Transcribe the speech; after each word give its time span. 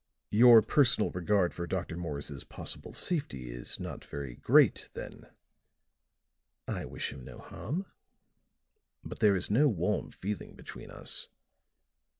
"Your 0.31 0.63
personal 0.63 1.11
regard 1.11 1.53
for 1.53 1.67
Dr. 1.67 1.95
Morse's 1.95 2.43
possible 2.43 2.91
safety 2.91 3.51
is 3.51 3.79
not 3.79 4.03
very 4.03 4.33
great, 4.33 4.89
then?" 4.95 5.27
"I 6.67 6.85
wish 6.85 7.11
him 7.13 7.23
no 7.23 7.37
harm. 7.37 7.85
But 9.03 9.19
there 9.19 9.35
is 9.35 9.51
no 9.51 9.67
warm 9.67 10.09
feeling 10.09 10.55
between 10.55 10.89
us. 10.89 11.27